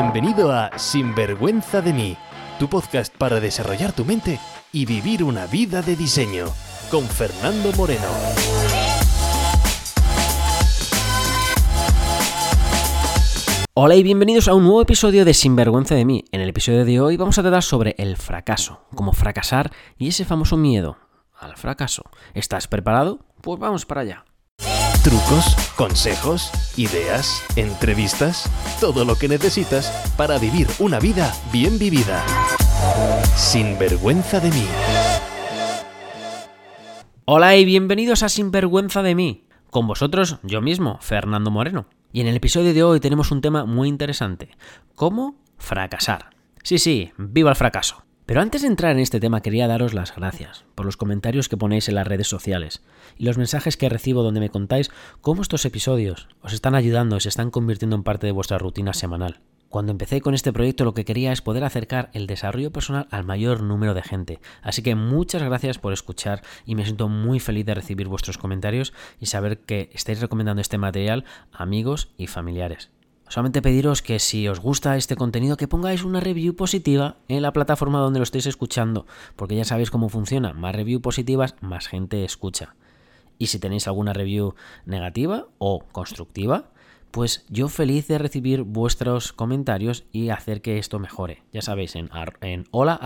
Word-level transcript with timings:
Bienvenido 0.00 0.52
a 0.52 0.78
Sinvergüenza 0.78 1.82
de 1.82 1.92
mí, 1.92 2.16
tu 2.60 2.68
podcast 2.68 3.12
para 3.16 3.40
desarrollar 3.40 3.92
tu 3.92 4.04
mente 4.04 4.38
y 4.70 4.86
vivir 4.86 5.24
una 5.24 5.46
vida 5.46 5.82
de 5.82 5.96
diseño, 5.96 6.46
con 6.88 7.02
Fernando 7.02 7.72
Moreno. 7.72 8.06
Hola 13.74 13.96
y 13.96 14.04
bienvenidos 14.04 14.46
a 14.46 14.54
un 14.54 14.62
nuevo 14.62 14.82
episodio 14.82 15.24
de 15.24 15.34
Sinvergüenza 15.34 15.96
de 15.96 16.04
mí. 16.04 16.24
En 16.30 16.42
el 16.42 16.50
episodio 16.50 16.84
de 16.84 17.00
hoy 17.00 17.16
vamos 17.16 17.36
a 17.40 17.42
tratar 17.42 17.64
sobre 17.64 17.96
el 17.98 18.16
fracaso, 18.16 18.82
cómo 18.94 19.12
fracasar 19.12 19.72
y 19.98 20.06
ese 20.06 20.24
famoso 20.24 20.56
miedo 20.56 20.96
al 21.34 21.56
fracaso. 21.56 22.04
¿Estás 22.34 22.68
preparado? 22.68 23.18
Pues 23.40 23.58
vamos 23.58 23.84
para 23.84 24.02
allá. 24.02 24.27
Trucos, 25.04 25.56
consejos, 25.76 26.50
ideas, 26.76 27.44
entrevistas, 27.56 28.50
todo 28.80 29.04
lo 29.04 29.14
que 29.14 29.28
necesitas 29.28 29.90
para 30.16 30.38
vivir 30.38 30.66
una 30.80 30.98
vida 30.98 31.32
bien 31.52 31.78
vivida. 31.78 32.24
Sin 33.36 33.78
vergüenza 33.78 34.40
de 34.40 34.50
mí. 34.50 34.66
Hola 37.24 37.56
y 37.56 37.64
bienvenidos 37.64 38.22
a 38.22 38.28
Sinvergüenza 38.28 39.02
de 39.02 39.14
mí. 39.14 39.44
Con 39.70 39.86
vosotros, 39.86 40.38
yo 40.42 40.60
mismo, 40.60 40.98
Fernando 41.00 41.50
Moreno. 41.50 41.86
Y 42.12 42.20
en 42.20 42.26
el 42.26 42.36
episodio 42.36 42.74
de 42.74 42.82
hoy 42.82 43.00
tenemos 43.00 43.30
un 43.30 43.40
tema 43.40 43.64
muy 43.64 43.88
interesante. 43.88 44.50
¿Cómo 44.94 45.36
fracasar? 45.58 46.30
Sí, 46.64 46.78
sí, 46.78 47.12
viva 47.16 47.50
el 47.50 47.56
fracaso. 47.56 48.07
Pero 48.28 48.42
antes 48.42 48.60
de 48.60 48.68
entrar 48.68 48.92
en 48.92 48.98
este 48.98 49.20
tema 49.20 49.40
quería 49.40 49.68
daros 49.68 49.94
las 49.94 50.14
gracias 50.14 50.66
por 50.74 50.84
los 50.84 50.98
comentarios 50.98 51.48
que 51.48 51.56
ponéis 51.56 51.88
en 51.88 51.94
las 51.94 52.06
redes 52.06 52.28
sociales 52.28 52.82
y 53.16 53.24
los 53.24 53.38
mensajes 53.38 53.78
que 53.78 53.88
recibo 53.88 54.22
donde 54.22 54.40
me 54.40 54.50
contáis 54.50 54.90
cómo 55.22 55.40
estos 55.40 55.64
episodios 55.64 56.28
os 56.42 56.52
están 56.52 56.74
ayudando 56.74 57.16
y 57.16 57.20
se 57.20 57.30
están 57.30 57.50
convirtiendo 57.50 57.96
en 57.96 58.02
parte 58.02 58.26
de 58.26 58.32
vuestra 58.32 58.58
rutina 58.58 58.92
semanal. 58.92 59.40
Cuando 59.70 59.92
empecé 59.92 60.20
con 60.20 60.34
este 60.34 60.52
proyecto 60.52 60.84
lo 60.84 60.92
que 60.92 61.06
quería 61.06 61.32
es 61.32 61.40
poder 61.40 61.64
acercar 61.64 62.10
el 62.12 62.26
desarrollo 62.26 62.70
personal 62.70 63.08
al 63.10 63.24
mayor 63.24 63.62
número 63.62 63.94
de 63.94 64.02
gente. 64.02 64.40
Así 64.60 64.82
que 64.82 64.94
muchas 64.94 65.42
gracias 65.42 65.78
por 65.78 65.94
escuchar 65.94 66.42
y 66.66 66.74
me 66.74 66.84
siento 66.84 67.08
muy 67.08 67.40
feliz 67.40 67.64
de 67.64 67.76
recibir 67.76 68.08
vuestros 68.08 68.36
comentarios 68.36 68.92
y 69.18 69.26
saber 69.26 69.60
que 69.60 69.88
estáis 69.94 70.20
recomendando 70.20 70.60
este 70.60 70.76
material 70.76 71.24
a 71.50 71.62
amigos 71.62 72.10
y 72.18 72.26
familiares. 72.26 72.90
Solamente 73.28 73.62
pediros 73.62 74.00
que 74.02 74.18
si 74.18 74.48
os 74.48 74.60
gusta 74.60 74.96
este 74.96 75.16
contenido 75.16 75.56
que 75.56 75.68
pongáis 75.68 76.02
una 76.02 76.20
review 76.20 76.54
positiva 76.56 77.16
en 77.28 77.42
la 77.42 77.52
plataforma 77.52 78.00
donde 78.00 78.18
lo 78.18 78.22
estéis 78.22 78.46
escuchando, 78.46 79.06
porque 79.36 79.56
ya 79.56 79.64
sabéis 79.64 79.90
cómo 79.90 80.08
funciona, 80.08 80.54
más 80.54 80.74
review 80.74 81.00
positivas, 81.00 81.54
más 81.60 81.88
gente 81.88 82.24
escucha. 82.24 82.74
Y 83.38 83.48
si 83.48 83.58
tenéis 83.58 83.86
alguna 83.86 84.14
review 84.14 84.54
negativa 84.86 85.46
o 85.58 85.80
constructiva, 85.92 86.70
pues 87.10 87.44
yo 87.48 87.68
feliz 87.68 88.08
de 88.08 88.18
recibir 88.18 88.62
vuestros 88.62 89.32
comentarios 89.32 90.04
y 90.12 90.30
hacer 90.30 90.62
que 90.62 90.78
esto 90.78 90.98
mejore. 90.98 91.42
Ya 91.52 91.62
sabéis, 91.62 91.96
en, 91.96 92.08
hola 92.70 92.98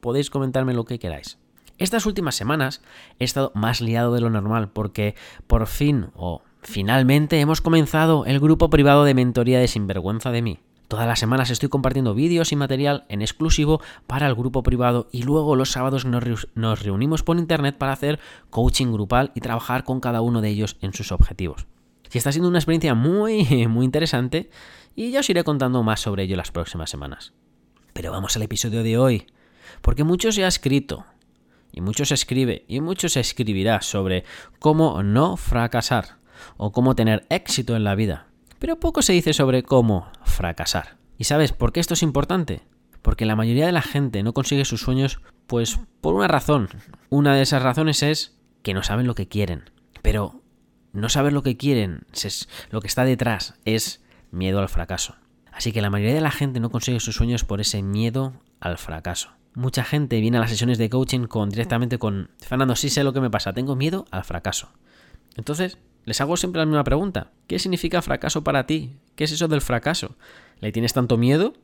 podéis 0.00 0.30
comentarme 0.30 0.74
lo 0.74 0.84
que 0.84 0.98
queráis. 0.98 1.38
Estas 1.78 2.06
últimas 2.06 2.34
semanas 2.34 2.82
he 3.18 3.24
estado 3.24 3.52
más 3.54 3.80
liado 3.80 4.12
de 4.12 4.20
lo 4.20 4.30
normal 4.30 4.68
porque 4.68 5.14
por 5.46 5.66
fin, 5.66 6.10
o 6.14 6.42
Finalmente 6.62 7.40
hemos 7.40 7.60
comenzado 7.60 8.26
el 8.26 8.38
grupo 8.38 8.68
privado 8.68 9.04
de 9.04 9.14
mentoría 9.14 9.60
de 9.60 9.68
Sinvergüenza 9.68 10.30
de 10.30 10.42
mí. 10.42 10.60
Todas 10.88 11.06
las 11.06 11.18
semanas 11.18 11.50
estoy 11.50 11.68
compartiendo 11.68 12.14
vídeos 12.14 12.52
y 12.52 12.56
material 12.56 13.06
en 13.08 13.22
exclusivo 13.22 13.80
para 14.06 14.26
el 14.26 14.34
grupo 14.34 14.62
privado 14.62 15.08
y 15.12 15.22
luego 15.22 15.56
los 15.56 15.70
sábados 15.70 16.04
nos 16.04 16.82
reunimos 16.82 17.22
por 17.22 17.38
internet 17.38 17.78
para 17.78 17.92
hacer 17.92 18.18
coaching 18.50 18.92
grupal 18.92 19.30
y 19.34 19.40
trabajar 19.40 19.84
con 19.84 20.00
cada 20.00 20.20
uno 20.20 20.40
de 20.40 20.48
ellos 20.48 20.76
en 20.80 20.92
sus 20.92 21.12
objetivos. 21.12 21.66
Y 22.12 22.18
está 22.18 22.32
siendo 22.32 22.48
una 22.48 22.58
experiencia 22.58 22.94
muy, 22.94 23.66
muy 23.68 23.84
interesante 23.84 24.50
y 24.94 25.12
ya 25.12 25.20
os 25.20 25.30
iré 25.30 25.44
contando 25.44 25.82
más 25.82 26.00
sobre 26.00 26.24
ello 26.24 26.36
las 26.36 26.50
próximas 26.50 26.90
semanas. 26.90 27.32
Pero 27.92 28.10
vamos 28.10 28.36
al 28.36 28.42
episodio 28.42 28.82
de 28.82 28.98
hoy, 28.98 29.26
porque 29.80 30.04
muchos 30.04 30.34
se 30.34 30.44
ha 30.44 30.48
escrito, 30.48 31.06
y 31.72 31.80
muchos 31.80 32.12
escribe, 32.12 32.64
y 32.68 32.80
muchos 32.80 33.16
escribirá 33.16 33.80
sobre 33.80 34.24
cómo 34.58 35.02
no 35.02 35.36
fracasar 35.36 36.19
o 36.56 36.72
cómo 36.72 36.94
tener 36.94 37.26
éxito 37.30 37.76
en 37.76 37.84
la 37.84 37.94
vida, 37.94 38.26
pero 38.58 38.78
poco 38.78 39.02
se 39.02 39.12
dice 39.12 39.32
sobre 39.32 39.62
cómo 39.62 40.08
fracasar. 40.24 40.98
¿Y 41.16 41.24
sabes 41.24 41.52
por 41.52 41.72
qué 41.72 41.80
esto 41.80 41.94
es 41.94 42.02
importante? 42.02 42.62
Porque 43.02 43.24
la 43.24 43.36
mayoría 43.36 43.66
de 43.66 43.72
la 43.72 43.82
gente 43.82 44.22
no 44.22 44.32
consigue 44.32 44.64
sus 44.64 44.82
sueños, 44.82 45.20
pues 45.46 45.80
por 46.00 46.14
una 46.14 46.28
razón. 46.28 46.68
Una 47.08 47.34
de 47.34 47.42
esas 47.42 47.62
razones 47.62 48.02
es 48.02 48.38
que 48.62 48.74
no 48.74 48.82
saben 48.82 49.06
lo 49.06 49.14
que 49.14 49.28
quieren. 49.28 49.70
Pero 50.02 50.42
no 50.92 51.08
saber 51.08 51.32
lo 51.32 51.42
que 51.42 51.56
quieren, 51.56 52.06
lo 52.70 52.80
que 52.80 52.86
está 52.86 53.04
detrás 53.04 53.54
es 53.64 54.02
miedo 54.30 54.60
al 54.60 54.68
fracaso. 54.68 55.16
Así 55.52 55.72
que 55.72 55.82
la 55.82 55.90
mayoría 55.90 56.14
de 56.14 56.20
la 56.20 56.30
gente 56.30 56.60
no 56.60 56.70
consigue 56.70 57.00
sus 57.00 57.16
sueños 57.16 57.44
por 57.44 57.60
ese 57.60 57.82
miedo 57.82 58.34
al 58.60 58.78
fracaso. 58.78 59.30
Mucha 59.54 59.84
gente 59.84 60.20
viene 60.20 60.36
a 60.36 60.40
las 60.40 60.50
sesiones 60.50 60.78
de 60.78 60.88
coaching 60.90 61.26
con 61.26 61.48
directamente 61.50 61.98
con 61.98 62.30
Fernando, 62.38 62.76
sí 62.76 62.88
sé 62.88 63.02
lo 63.04 63.12
que 63.12 63.20
me 63.20 63.30
pasa, 63.30 63.52
tengo 63.52 63.74
miedo 63.74 64.06
al 64.10 64.24
fracaso. 64.24 64.68
Entonces, 65.36 65.78
les 66.04 66.20
hago 66.20 66.36
siempre 66.36 66.60
la 66.60 66.66
misma 66.66 66.84
pregunta. 66.84 67.32
¿Qué 67.46 67.58
significa 67.58 68.02
fracaso 68.02 68.42
para 68.42 68.66
ti? 68.66 68.96
¿Qué 69.16 69.24
es 69.24 69.32
eso 69.32 69.48
del 69.48 69.60
fracaso? 69.60 70.16
¿Le 70.60 70.72
tienes 70.72 70.92
tanto 70.92 71.16
miedo? 71.16 71.54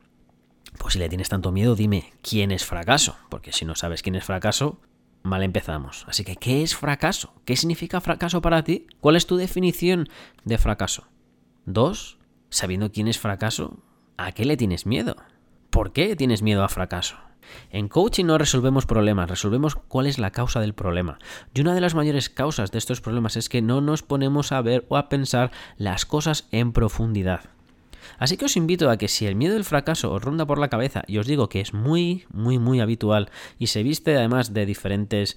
Pues 0.78 0.94
si 0.94 0.98
le 0.98 1.08
tienes 1.08 1.28
tanto 1.28 1.52
miedo, 1.52 1.74
dime 1.74 2.12
quién 2.22 2.50
es 2.50 2.64
fracaso. 2.64 3.16
Porque 3.28 3.52
si 3.52 3.64
no 3.64 3.74
sabes 3.74 4.02
quién 4.02 4.14
es 4.14 4.24
fracaso, 4.24 4.80
mal 5.22 5.42
empezamos. 5.42 6.04
Así 6.08 6.24
que, 6.24 6.36
¿qué 6.36 6.62
es 6.62 6.76
fracaso? 6.76 7.34
¿Qué 7.44 7.56
significa 7.56 8.00
fracaso 8.00 8.42
para 8.42 8.62
ti? 8.62 8.86
¿Cuál 9.00 9.16
es 9.16 9.26
tu 9.26 9.36
definición 9.36 10.08
de 10.44 10.58
fracaso? 10.58 11.08
Dos, 11.64 12.18
sabiendo 12.50 12.92
quién 12.92 13.08
es 13.08 13.18
fracaso, 13.18 13.78
¿a 14.16 14.32
qué 14.32 14.44
le 14.44 14.56
tienes 14.56 14.86
miedo? 14.86 15.16
¿Por 15.76 15.92
qué 15.92 16.16
tienes 16.16 16.40
miedo 16.40 16.64
a 16.64 16.70
fracaso? 16.70 17.16
En 17.70 17.88
coaching 17.88 18.24
no 18.24 18.38
resolvemos 18.38 18.86
problemas, 18.86 19.28
resolvemos 19.28 19.76
cuál 19.76 20.06
es 20.06 20.18
la 20.18 20.30
causa 20.30 20.58
del 20.58 20.72
problema. 20.72 21.18
Y 21.52 21.60
una 21.60 21.74
de 21.74 21.82
las 21.82 21.94
mayores 21.94 22.30
causas 22.30 22.72
de 22.72 22.78
estos 22.78 23.02
problemas 23.02 23.36
es 23.36 23.50
que 23.50 23.60
no 23.60 23.82
nos 23.82 24.02
ponemos 24.02 24.52
a 24.52 24.62
ver 24.62 24.86
o 24.88 24.96
a 24.96 25.10
pensar 25.10 25.50
las 25.76 26.06
cosas 26.06 26.48
en 26.50 26.72
profundidad. 26.72 27.50
Así 28.18 28.38
que 28.38 28.46
os 28.46 28.56
invito 28.56 28.88
a 28.88 28.96
que 28.96 29.08
si 29.08 29.26
el 29.26 29.36
miedo 29.36 29.52
del 29.52 29.66
fracaso 29.66 30.10
os 30.14 30.22
ronda 30.22 30.46
por 30.46 30.58
la 30.58 30.70
cabeza, 30.70 31.02
y 31.06 31.18
os 31.18 31.26
digo 31.26 31.50
que 31.50 31.60
es 31.60 31.74
muy, 31.74 32.24
muy, 32.32 32.58
muy 32.58 32.80
habitual, 32.80 33.28
y 33.58 33.66
se 33.66 33.82
viste 33.82 34.16
además 34.16 34.54
de 34.54 34.64
diferentes 34.64 35.36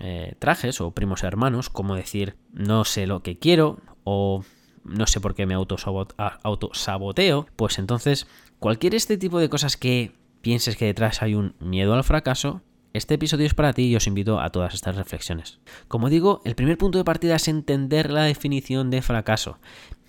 eh, 0.00 0.34
trajes 0.38 0.82
o 0.82 0.90
primos 0.90 1.22
hermanos, 1.22 1.70
como 1.70 1.94
decir 1.94 2.36
no 2.52 2.84
sé 2.84 3.06
lo 3.06 3.22
que 3.22 3.38
quiero 3.38 3.78
o 4.04 4.44
no 4.84 5.06
sé 5.06 5.22
por 5.22 5.34
qué 5.34 5.46
me 5.46 5.54
autosaboteo, 5.54 7.46
pues 7.56 7.78
entonces 7.78 8.26
cualquier 8.58 8.94
este 8.94 9.18
tipo 9.18 9.38
de 9.38 9.48
cosas 9.48 9.76
que 9.76 10.12
pienses 10.40 10.76
que 10.76 10.86
detrás 10.86 11.22
hay 11.22 11.34
un 11.34 11.54
miedo 11.60 11.94
al 11.94 12.04
fracaso, 12.04 12.62
este 12.92 13.14
episodio 13.14 13.46
es 13.46 13.54
para 13.54 13.72
ti 13.72 13.82
y 13.84 13.96
os 13.96 14.06
invito 14.06 14.40
a 14.40 14.50
todas 14.50 14.74
estas 14.74 14.96
reflexiones. 14.96 15.58
Como 15.88 16.08
digo, 16.08 16.40
el 16.44 16.54
primer 16.54 16.78
punto 16.78 16.98
de 16.98 17.04
partida 17.04 17.36
es 17.36 17.48
entender 17.48 18.10
la 18.10 18.24
definición 18.24 18.90
de 18.90 19.02
fracaso. 19.02 19.58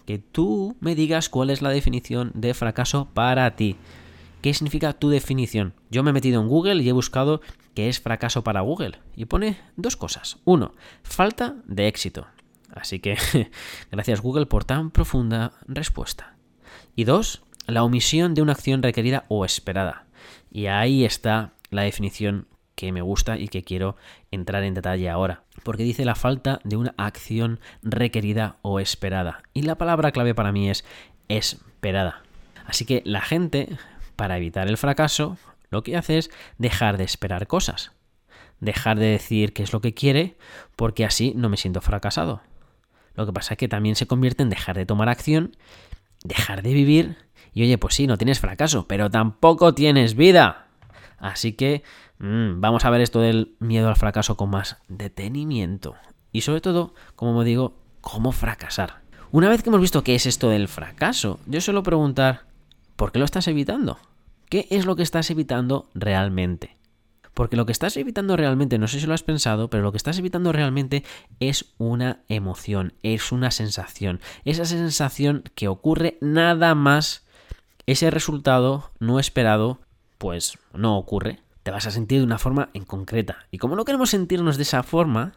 Que 0.05 0.17
tú 0.17 0.75
me 0.79 0.95
digas 0.95 1.29
cuál 1.29 1.49
es 1.49 1.61
la 1.61 1.69
definición 1.69 2.31
de 2.33 2.53
fracaso 2.53 3.09
para 3.13 3.55
ti. 3.55 3.75
¿Qué 4.41 4.53
significa 4.53 4.93
tu 4.93 5.09
definición? 5.09 5.73
Yo 5.91 6.03
me 6.03 6.11
he 6.11 6.13
metido 6.13 6.41
en 6.41 6.47
Google 6.47 6.81
y 6.81 6.89
he 6.89 6.93
buscado 6.93 7.41
qué 7.75 7.89
es 7.89 7.99
fracaso 7.99 8.43
para 8.43 8.61
Google. 8.61 8.99
Y 9.15 9.25
pone 9.25 9.57
dos 9.75 9.97
cosas. 9.97 10.37
Uno, 10.45 10.73
falta 11.03 11.57
de 11.65 11.87
éxito. 11.87 12.27
Así 12.71 12.99
que 12.99 13.17
gracias 13.91 14.21
Google 14.21 14.45
por 14.45 14.63
tan 14.63 14.91
profunda 14.91 15.51
respuesta. 15.67 16.35
Y 16.95 17.03
dos, 17.03 17.43
la 17.71 17.83
omisión 17.83 18.33
de 18.33 18.41
una 18.41 18.53
acción 18.53 18.83
requerida 18.83 19.25
o 19.27 19.45
esperada. 19.45 20.05
Y 20.51 20.67
ahí 20.67 21.05
está 21.05 21.53
la 21.69 21.83
definición 21.83 22.47
que 22.75 22.91
me 22.91 23.01
gusta 23.01 23.37
y 23.37 23.49
que 23.49 23.63
quiero 23.63 23.97
entrar 24.31 24.63
en 24.63 24.73
detalle 24.73 25.09
ahora, 25.09 25.43
porque 25.63 25.83
dice 25.83 26.05
la 26.05 26.15
falta 26.15 26.61
de 26.63 26.77
una 26.77 26.95
acción 26.97 27.59
requerida 27.83 28.55
o 28.61 28.79
esperada. 28.79 29.43
Y 29.53 29.63
la 29.63 29.75
palabra 29.75 30.11
clave 30.11 30.33
para 30.33 30.51
mí 30.51 30.69
es 30.69 30.85
esperada. 31.27 32.23
Así 32.65 32.85
que 32.85 33.01
la 33.05 33.21
gente, 33.21 33.67
para 34.15 34.37
evitar 34.37 34.67
el 34.67 34.77
fracaso, 34.77 35.37
lo 35.69 35.83
que 35.83 35.97
hace 35.97 36.19
es 36.19 36.31
dejar 36.57 36.97
de 36.97 37.03
esperar 37.03 37.47
cosas, 37.47 37.91
dejar 38.59 38.97
de 38.97 39.07
decir 39.07 39.53
qué 39.53 39.63
es 39.63 39.73
lo 39.73 39.81
que 39.81 39.93
quiere, 39.93 40.37
porque 40.75 41.05
así 41.05 41.33
no 41.35 41.49
me 41.49 41.57
siento 41.57 41.81
fracasado. 41.81 42.41
Lo 43.15 43.25
que 43.25 43.33
pasa 43.33 43.55
es 43.55 43.57
que 43.57 43.67
también 43.67 43.95
se 43.95 44.07
convierte 44.07 44.43
en 44.43 44.49
dejar 44.49 44.77
de 44.77 44.85
tomar 44.85 45.09
acción, 45.09 45.55
dejar 46.23 46.61
de 46.61 46.73
vivir 46.73 47.17
y 47.53 47.63
oye, 47.63 47.77
pues 47.77 47.95
sí, 47.95 48.07
no 48.07 48.17
tienes 48.17 48.39
fracaso, 48.39 48.87
pero 48.87 49.09
tampoco 49.09 49.73
tienes 49.73 50.15
vida. 50.15 50.67
Así 51.17 51.53
que 51.53 51.83
mm, 52.19 52.61
vamos 52.61 52.85
a 52.85 52.89
ver 52.89 53.01
esto 53.01 53.19
del 53.19 53.55
miedo 53.59 53.89
al 53.89 53.95
fracaso 53.95 54.37
con 54.37 54.49
más 54.49 54.77
detenimiento. 54.87 55.95
Y 56.31 56.41
sobre 56.41 56.61
todo, 56.61 56.93
como 57.15 57.43
digo, 57.43 57.75
cómo 58.01 58.31
fracasar. 58.31 59.01
Una 59.31 59.49
vez 59.49 59.61
que 59.61 59.69
hemos 59.69 59.81
visto 59.81 60.03
qué 60.03 60.15
es 60.15 60.25
esto 60.25 60.49
del 60.49 60.67
fracaso, 60.67 61.39
yo 61.45 61.61
suelo 61.61 61.83
preguntar, 61.83 62.45
¿por 62.95 63.11
qué 63.11 63.19
lo 63.19 63.25
estás 63.25 63.47
evitando? 63.47 63.99
¿Qué 64.49 64.67
es 64.71 64.85
lo 64.85 64.95
que 64.95 65.03
estás 65.03 65.29
evitando 65.29 65.89
realmente? 65.93 66.77
Porque 67.35 67.55
lo 67.55 67.65
que 67.65 67.71
estás 67.71 67.95
evitando 67.95 68.35
realmente, 68.35 68.79
no 68.79 68.87
sé 68.87 68.99
si 68.99 69.05
lo 69.05 69.13
has 69.13 69.23
pensado, 69.23 69.69
pero 69.69 69.83
lo 69.83 69.91
que 69.91 69.97
estás 69.97 70.17
evitando 70.17 70.51
realmente 70.51 71.03
es 71.39 71.73
una 71.77 72.19
emoción, 72.27 72.93
es 73.03 73.31
una 73.31 73.51
sensación. 73.51 74.19
Esa 74.45 74.65
sensación 74.65 75.43
que 75.55 75.67
ocurre 75.67 76.17
nada 76.21 76.73
más 76.75 77.25
ese 77.85 78.11
resultado 78.11 78.91
no 78.99 79.19
esperado 79.19 79.79
pues 80.17 80.57
no 80.73 80.97
ocurre. 80.97 81.39
Te 81.63 81.71
vas 81.71 81.87
a 81.87 81.91
sentir 81.91 82.19
de 82.19 82.25
una 82.25 82.37
forma 82.37 82.69
en 82.73 82.83
concreta. 82.83 83.47
Y 83.51 83.57
como 83.57 83.75
no 83.75 83.85
queremos 83.85 84.11
sentirnos 84.11 84.57
de 84.57 84.63
esa 84.63 84.83
forma, 84.83 85.33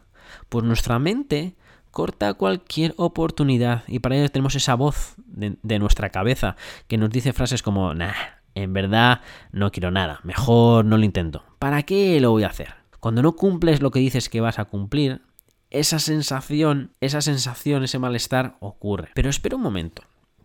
pues 0.49 0.63
nuestra 0.63 0.99
mente 0.99 1.55
corta 1.93 2.33
cualquier 2.33 2.95
oportunidad 2.97 3.83
y 3.87 3.99
para 3.99 4.17
ello 4.17 4.29
tenemos 4.29 4.55
esa 4.55 4.73
voz 4.73 5.13
de, 5.27 5.79
nuestra 5.79 6.09
cabeza 6.09 6.55
que 6.87 6.97
nos 6.97 7.11
dice 7.11 7.33
frases 7.33 7.61
como, 7.61 7.93
nah, 7.93 8.13
en 8.55 8.73
verdad 8.73 9.21
no 9.51 9.71
quiero 9.71 9.91
nada, 9.91 10.19
mejor 10.23 10.85
no 10.85 10.97
lo 10.97 11.05
intento. 11.05 11.43
¿Para 11.59 11.83
qué 11.83 12.19
lo 12.19 12.31
voy 12.31 12.43
a 12.43 12.47
hacer? 12.47 12.73
Cuando 12.99 13.21
no 13.21 13.33
cumples 13.33 13.81
lo 13.81 13.91
que 13.91 13.99
dices 13.99 14.27
que 14.27 14.41
vas 14.41 14.57
a 14.57 14.65
cumplir, 14.65 15.21
esa 15.69 15.99
sensación, 15.99 16.91
esa 16.99 17.21
sensación, 17.21 17.83
ese 17.83 17.99
malestar 17.99 18.57
ocurre. 18.59 19.09
Pero 19.13 19.29
espera 19.29 19.55
un 19.55 19.61
momento, 19.61 20.01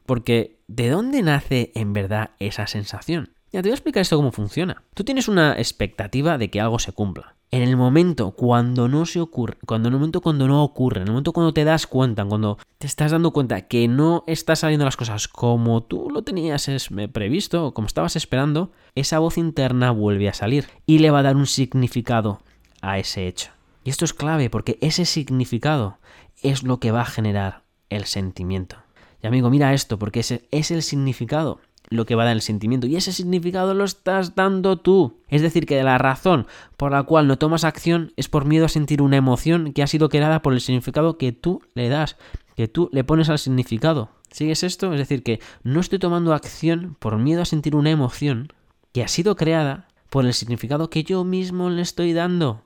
porque 0.08 0.58
¿de 0.68 0.88
dónde 0.88 1.22
nace 1.22 1.70
en 1.74 1.92
verdad 1.92 2.30
esa 2.38 2.66
sensación? 2.66 3.34
Ya 3.52 3.60
te 3.60 3.68
voy 3.68 3.72
a 3.72 3.74
explicar 3.74 4.00
esto 4.00 4.16
cómo 4.16 4.32
funciona. 4.32 4.82
Tú 4.94 5.04
tienes 5.04 5.28
una 5.28 5.52
expectativa 5.58 6.38
de 6.38 6.48
que 6.48 6.62
algo 6.62 6.78
se 6.78 6.92
cumpla 6.92 7.36
en 7.50 7.60
el 7.60 7.76
momento 7.76 8.30
cuando 8.30 8.88
no 8.88 9.04
se 9.04 9.20
ocurre, 9.20 9.58
cuando 9.66 9.88
en 9.88 9.94
el 9.94 10.00
momento 10.00 10.22
cuando 10.22 10.48
no 10.48 10.64
ocurre, 10.64 11.02
en 11.02 11.08
el 11.08 11.12
momento 11.12 11.34
cuando 11.34 11.52
te 11.52 11.64
das 11.64 11.86
cuenta, 11.86 12.24
cuando 12.24 12.56
te 12.78 12.86
estás 12.86 13.10
dando 13.10 13.32
cuenta 13.32 13.68
que 13.68 13.86
no 13.86 14.24
están 14.26 14.56
saliendo 14.56 14.86
las 14.86 14.96
cosas 14.96 15.28
como 15.28 15.82
tú 15.82 16.08
lo 16.10 16.22
tenías 16.22 16.70
previsto 17.12 17.66
o 17.66 17.74
como 17.74 17.86
estabas 17.86 18.16
esperando, 18.16 18.72
esa 18.94 19.18
voz 19.18 19.36
interna 19.36 19.90
vuelve 19.90 20.30
a 20.30 20.34
salir 20.34 20.68
y 20.86 21.00
le 21.00 21.10
va 21.10 21.18
a 21.18 21.24
dar 21.24 21.36
un 21.36 21.46
significado 21.46 22.40
a 22.80 22.98
ese 22.98 23.26
hecho. 23.26 23.50
Y 23.84 23.90
esto 23.90 24.06
es 24.06 24.14
clave 24.14 24.48
porque 24.48 24.78
ese 24.80 25.04
significado 25.04 25.98
es 26.42 26.62
lo 26.62 26.80
que 26.80 26.92
va 26.92 27.02
a 27.02 27.06
generar 27.06 27.64
el 27.90 28.04
sentimiento. 28.04 28.76
Y 29.22 29.26
amigo, 29.26 29.50
mira 29.50 29.74
esto, 29.74 29.98
porque 29.98 30.20
ese 30.20 30.48
es 30.50 30.70
el 30.70 30.82
significado 30.82 31.60
lo 31.90 32.06
que 32.06 32.14
va 32.14 32.22
a 32.22 32.26
dar 32.26 32.36
el 32.36 32.42
sentimiento. 32.42 32.86
Y 32.86 32.96
ese 32.96 33.12
significado 33.12 33.74
lo 33.74 33.84
estás 33.84 34.34
dando 34.34 34.78
tú. 34.78 35.18
Es 35.28 35.42
decir, 35.42 35.66
que 35.66 35.82
la 35.82 35.98
razón 35.98 36.46
por 36.76 36.92
la 36.92 37.02
cual 37.04 37.26
no 37.26 37.38
tomas 37.38 37.64
acción 37.64 38.12
es 38.16 38.28
por 38.28 38.44
miedo 38.44 38.66
a 38.66 38.68
sentir 38.68 39.02
una 39.02 39.16
emoción 39.16 39.72
que 39.72 39.82
ha 39.82 39.86
sido 39.86 40.08
creada 40.08 40.42
por 40.42 40.52
el 40.52 40.60
significado 40.60 41.18
que 41.18 41.32
tú 41.32 41.62
le 41.74 41.88
das, 41.88 42.16
que 42.56 42.68
tú 42.68 42.90
le 42.92 43.04
pones 43.04 43.28
al 43.28 43.38
significado. 43.38 44.10
¿Sigues 44.30 44.62
esto? 44.62 44.92
Es 44.92 44.98
decir, 44.98 45.22
que 45.22 45.40
no 45.62 45.80
estoy 45.80 45.98
tomando 45.98 46.34
acción 46.34 46.96
por 46.98 47.16
miedo 47.16 47.42
a 47.42 47.46
sentir 47.46 47.74
una 47.74 47.90
emoción 47.90 48.52
que 48.92 49.02
ha 49.02 49.08
sido 49.08 49.36
creada 49.36 49.88
por 50.10 50.26
el 50.26 50.34
significado 50.34 50.90
que 50.90 51.04
yo 51.04 51.24
mismo 51.24 51.70
le 51.70 51.82
estoy 51.82 52.12
dando. 52.12 52.62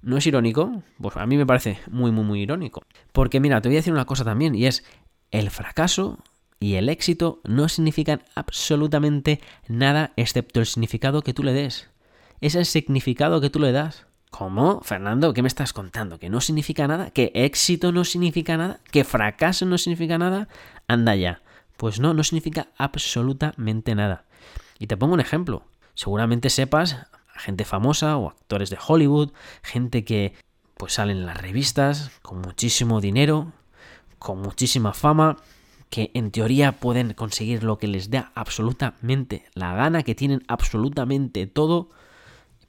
¿No 0.00 0.16
es 0.16 0.26
irónico? 0.26 0.82
Pues 1.00 1.16
a 1.16 1.26
mí 1.26 1.36
me 1.36 1.46
parece 1.46 1.78
muy, 1.88 2.10
muy, 2.10 2.24
muy 2.24 2.40
irónico. 2.40 2.82
Porque 3.12 3.38
mira, 3.38 3.60
te 3.60 3.68
voy 3.68 3.76
a 3.76 3.78
decir 3.78 3.92
una 3.92 4.04
cosa 4.04 4.24
también, 4.24 4.54
y 4.54 4.66
es 4.66 4.84
el 5.32 5.50
fracaso 5.50 6.18
y 6.60 6.74
el 6.74 6.88
éxito 6.88 7.40
no 7.42 7.68
significan 7.68 8.22
absolutamente 8.36 9.40
nada 9.66 10.12
excepto 10.16 10.60
el 10.60 10.66
significado 10.66 11.22
que 11.22 11.34
tú 11.34 11.42
le 11.42 11.52
des. 11.52 11.90
Es 12.40 12.54
el 12.54 12.66
significado 12.66 13.40
que 13.40 13.50
tú 13.50 13.58
le 13.58 13.72
das. 13.72 14.06
¿Cómo? 14.30 14.80
Fernando, 14.82 15.34
¿qué 15.34 15.42
me 15.42 15.48
estás 15.48 15.72
contando? 15.72 16.18
¿Que 16.18 16.30
no 16.30 16.40
significa 16.40 16.86
nada? 16.86 17.10
¿Que 17.10 17.32
éxito 17.34 17.92
no 17.92 18.04
significa 18.04 18.56
nada? 18.56 18.80
¿Que 18.90 19.04
fracaso 19.04 19.66
no 19.66 19.76
significa 19.76 20.18
nada? 20.18 20.48
Anda 20.86 21.16
ya. 21.16 21.42
Pues 21.76 21.98
no, 21.98 22.14
no 22.14 22.22
significa 22.24 22.68
absolutamente 22.78 23.94
nada. 23.94 24.24
Y 24.78 24.86
te 24.86 24.96
pongo 24.96 25.14
un 25.14 25.20
ejemplo. 25.20 25.64
Seguramente 25.94 26.48
sepas 26.48 26.94
a 27.34 27.38
gente 27.40 27.64
famosa 27.64 28.16
o 28.16 28.28
actores 28.28 28.70
de 28.70 28.78
Hollywood, 28.86 29.32
gente 29.62 30.04
que 30.04 30.34
pues 30.76 30.94
salen 30.94 31.18
en 31.18 31.26
las 31.26 31.40
revistas 31.40 32.10
con 32.22 32.40
muchísimo 32.40 33.00
dinero, 33.00 33.52
con 34.22 34.40
muchísima 34.40 34.94
fama, 34.94 35.36
que 35.90 36.10
en 36.14 36.30
teoría 36.30 36.72
pueden 36.72 37.12
conseguir 37.12 37.64
lo 37.64 37.78
que 37.78 37.86
les 37.86 38.10
da 38.10 38.32
absolutamente 38.34 39.44
la 39.54 39.74
gana, 39.74 40.02
que 40.02 40.14
tienen 40.14 40.42
absolutamente 40.48 41.46
todo, 41.46 41.90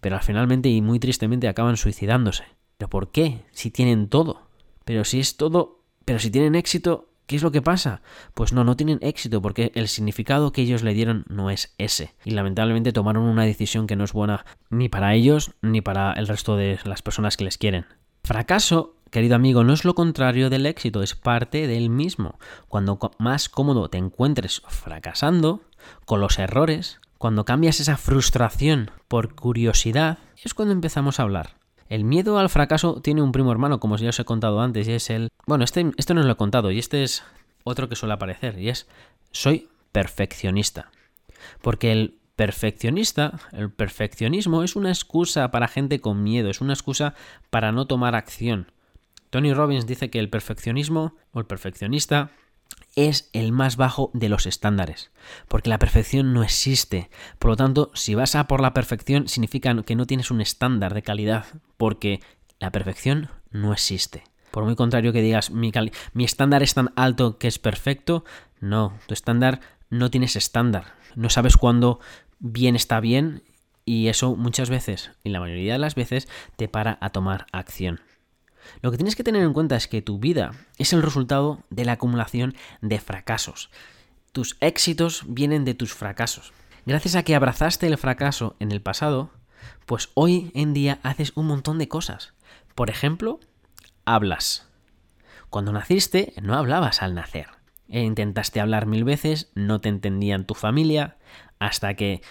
pero 0.01 0.19
finalmente 0.19 0.67
y 0.69 0.81
muy 0.81 0.99
tristemente 0.99 1.47
acaban 1.47 1.77
suicidándose. 1.77 2.43
¿Pero 2.77 2.89
por 2.89 3.11
qué? 3.11 3.45
Si 3.51 3.71
tienen 3.71 4.09
todo. 4.09 4.41
Pero 4.83 5.05
si 5.05 5.21
es 5.21 5.37
todo, 5.37 5.79
pero 6.03 6.19
si 6.19 6.29
tienen 6.31 6.55
éxito, 6.55 7.07
¿qué 7.25 7.37
es 7.37 7.43
lo 7.43 7.51
que 7.51 7.61
pasa? 7.61 8.01
Pues 8.33 8.51
no, 8.51 8.65
no 8.65 8.75
tienen 8.75 8.99
éxito 9.01 9.41
porque 9.41 9.71
el 9.75 9.87
significado 9.87 10.51
que 10.51 10.63
ellos 10.63 10.83
le 10.83 10.93
dieron 10.93 11.23
no 11.29 11.49
es 11.49 11.73
ese. 11.77 12.13
Y 12.25 12.31
lamentablemente 12.31 12.91
tomaron 12.91 13.23
una 13.23 13.45
decisión 13.45 13.87
que 13.87 13.95
no 13.95 14.03
es 14.03 14.11
buena 14.11 14.45
ni 14.69 14.89
para 14.89 15.13
ellos 15.13 15.51
ni 15.61 15.79
para 15.79 16.11
el 16.11 16.27
resto 16.27 16.57
de 16.57 16.77
las 16.83 17.01
personas 17.01 17.37
que 17.37 17.45
les 17.45 17.57
quieren. 17.57 17.85
Fracaso 18.25 18.97
querido 19.13 19.35
amigo, 19.35 19.63
no 19.63 19.73
es 19.73 19.85
lo 19.85 19.93
contrario 19.93 20.49
del 20.49 20.65
éxito, 20.65 21.03
es 21.03 21.13
parte 21.13 21.67
del 21.67 21.91
mismo. 21.91 22.39
Cuando 22.67 22.99
más 23.19 23.47
cómodo 23.47 23.87
te 23.87 23.99
encuentres 23.99 24.63
fracasando, 24.67 25.61
con 26.05 26.19
los 26.19 26.39
errores, 26.39 26.99
cuando 27.19 27.45
cambias 27.45 27.79
esa 27.79 27.95
frustración 27.95 28.89
por 29.07 29.35
curiosidad, 29.35 30.17
es 30.43 30.55
cuando 30.55 30.73
empezamos 30.73 31.19
a 31.19 31.23
hablar. 31.23 31.57
El 31.89 32.05
miedo 32.05 32.39
al 32.39 32.49
fracaso 32.49 33.01
tiene 33.01 33.21
un 33.21 33.31
primo 33.31 33.51
hermano, 33.51 33.79
como 33.79 33.97
ya 33.97 34.09
os 34.09 34.19
he 34.19 34.25
contado 34.25 34.59
antes, 34.61 34.87
y 34.87 34.93
es 34.93 35.11
el... 35.11 35.29
Bueno, 35.45 35.63
este, 35.63 35.91
este 35.97 36.15
no 36.15 36.21
os 36.21 36.25
lo 36.25 36.33
he 36.33 36.37
contado, 36.37 36.71
y 36.71 36.79
este 36.79 37.03
es 37.03 37.23
otro 37.63 37.87
que 37.87 37.95
suele 37.95 38.15
aparecer, 38.15 38.57
y 38.57 38.69
es 38.69 38.87
soy 39.31 39.69
perfeccionista. 39.91 40.89
Porque 41.61 41.91
el 41.91 42.17
perfeccionista, 42.35 43.39
el 43.51 43.69
perfeccionismo 43.69 44.63
es 44.63 44.75
una 44.75 44.89
excusa 44.89 45.51
para 45.51 45.67
gente 45.67 46.01
con 46.01 46.23
miedo, 46.23 46.49
es 46.49 46.61
una 46.61 46.73
excusa 46.73 47.13
para 47.51 47.71
no 47.71 47.85
tomar 47.85 48.15
acción. 48.15 48.71
Tony 49.33 49.51
Robbins 49.51 49.87
dice 49.87 50.11
que 50.11 50.19
el 50.19 50.29
perfeccionismo 50.29 51.15
o 51.31 51.39
el 51.39 51.47
perfeccionista 51.47 52.29
es 52.95 53.31
el 53.33 53.51
más 53.51 53.77
bajo 53.77 54.11
de 54.13 54.29
los 54.29 54.45
estándares, 54.45 55.09
porque 55.47 55.71
la 55.71 55.79
perfección 55.79 56.33
no 56.33 56.43
existe. 56.43 57.09
Por 57.39 57.49
lo 57.49 57.57
tanto, 57.57 57.89
si 57.95 58.13
vas 58.13 58.35
a 58.35 58.45
por 58.45 58.61
la 58.61 58.75
perfección, 58.75 59.27
significa 59.27 59.75
que 59.81 59.95
no 59.95 60.05
tienes 60.05 60.29
un 60.29 60.39
estándar 60.39 60.93
de 60.93 61.01
calidad, 61.01 61.45
porque 61.77 62.19
la 62.59 62.71
perfección 62.71 63.31
no 63.49 63.73
existe. 63.73 64.23
Por 64.51 64.65
muy 64.65 64.75
contrario 64.75 65.13
que 65.13 65.23
digas, 65.23 65.49
mi, 65.49 65.71
mi 66.13 66.25
estándar 66.25 66.61
es 66.61 66.75
tan 66.75 66.93
alto 66.95 67.39
que 67.39 67.47
es 67.47 67.57
perfecto, 67.57 68.25
no, 68.59 68.99
tu 69.07 69.15
estándar 69.15 69.61
no 69.89 70.11
tienes 70.11 70.35
estándar. 70.35 70.93
No 71.15 71.31
sabes 71.31 71.57
cuándo 71.57 71.99
bien 72.37 72.75
está 72.75 72.99
bien 72.99 73.41
y 73.83 74.09
eso 74.09 74.35
muchas 74.35 74.69
veces, 74.69 75.09
y 75.23 75.29
la 75.29 75.39
mayoría 75.39 75.73
de 75.73 75.79
las 75.79 75.95
veces, 75.95 76.27
te 76.55 76.67
para 76.67 76.99
a 77.01 77.09
tomar 77.09 77.47
acción. 77.51 77.99
Lo 78.81 78.91
que 78.91 78.97
tienes 78.97 79.15
que 79.15 79.23
tener 79.23 79.43
en 79.43 79.53
cuenta 79.53 79.75
es 79.75 79.87
que 79.87 80.01
tu 80.01 80.19
vida 80.19 80.51
es 80.77 80.93
el 80.93 81.01
resultado 81.01 81.63
de 81.69 81.85
la 81.85 81.93
acumulación 81.93 82.55
de 82.81 82.99
fracasos. 82.99 83.69
Tus 84.31 84.57
éxitos 84.59 85.23
vienen 85.27 85.65
de 85.65 85.73
tus 85.73 85.93
fracasos. 85.93 86.53
Gracias 86.85 87.15
a 87.15 87.23
que 87.23 87.35
abrazaste 87.35 87.87
el 87.87 87.97
fracaso 87.97 88.55
en 88.59 88.71
el 88.71 88.81
pasado, 88.81 89.31
pues 89.85 90.09
hoy 90.15 90.51
en 90.53 90.73
día 90.73 90.99
haces 91.03 91.31
un 91.35 91.47
montón 91.47 91.77
de 91.77 91.87
cosas. 91.87 92.33
Por 92.75 92.89
ejemplo, 92.89 93.39
hablas. 94.05 94.67
Cuando 95.49 95.71
naciste 95.71 96.33
no 96.41 96.55
hablabas 96.55 97.01
al 97.01 97.13
nacer. 97.13 97.47
E 97.87 98.01
intentaste 98.01 98.59
hablar 98.59 98.85
mil 98.87 99.03
veces, 99.03 99.51
no 99.55 99.79
te 99.81 99.89
entendían 99.89 100.45
tu 100.45 100.55
familia, 100.55 101.17
hasta 101.59 101.93
que 101.93 102.21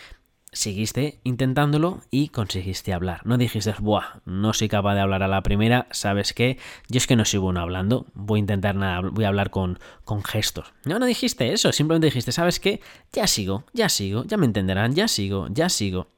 seguiste 0.52 1.18
intentándolo 1.24 2.02
y 2.10 2.28
conseguiste 2.28 2.92
hablar. 2.92 3.22
No 3.24 3.38
dijiste, 3.38 3.74
buah, 3.78 4.20
no 4.26 4.52
soy 4.52 4.68
capaz 4.68 4.94
de 4.94 5.00
hablar 5.00 5.22
a 5.22 5.28
la 5.28 5.42
primera, 5.42 5.86
¿sabes 5.90 6.34
qué? 6.34 6.58
Yo 6.88 6.98
es 6.98 7.06
que 7.06 7.16
no 7.16 7.24
soy 7.24 7.40
bueno 7.40 7.60
hablando, 7.60 8.06
voy 8.14 8.38
a 8.38 8.40
intentar 8.40 8.74
nada, 8.74 9.00
voy 9.00 9.24
a 9.24 9.28
hablar 9.28 9.50
con, 9.50 9.78
con 10.04 10.22
gestos. 10.22 10.72
No, 10.84 10.98
no 10.98 11.06
dijiste 11.06 11.52
eso, 11.52 11.72
simplemente 11.72 12.06
dijiste, 12.06 12.32
¿sabes 12.32 12.60
qué? 12.60 12.80
Ya 13.12 13.26
sigo, 13.26 13.64
ya 13.72 13.88
sigo, 13.88 14.24
ya 14.24 14.36
me 14.36 14.46
entenderán, 14.46 14.94
ya 14.94 15.08
sigo, 15.08 15.48
ya 15.50 15.70
sigo. 15.70 16.08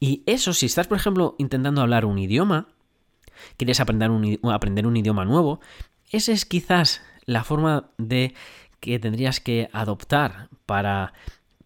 Y 0.00 0.22
eso, 0.26 0.54
si 0.54 0.66
estás, 0.66 0.86
por 0.86 0.96
ejemplo, 0.96 1.34
intentando 1.38 1.82
hablar 1.82 2.06
un 2.06 2.18
idioma, 2.18 2.68
quieres 3.56 3.80
aprender 3.80 4.10
un, 4.10 4.38
aprender 4.50 4.86
un 4.86 4.96
idioma 4.96 5.24
nuevo, 5.24 5.60
esa 6.10 6.32
es 6.32 6.46
quizás 6.46 7.02
la 7.26 7.44
forma 7.44 7.90
de 7.98 8.34
que 8.80 8.98
tendrías 8.98 9.40
que 9.40 9.68
adoptar 9.72 10.48
para 10.64 11.12